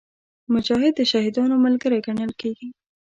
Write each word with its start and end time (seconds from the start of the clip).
مجاهد 0.53 0.93
د 0.97 1.01
شهیدانو 1.11 1.55
ملګری 1.65 1.99
ګڼل 2.07 2.31
کېږي. 2.41 2.67